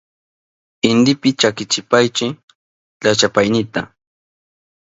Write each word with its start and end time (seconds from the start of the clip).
Intipi 0.89 1.29
chakichipaychi 1.39 2.27
llachapaynita. 3.01 3.81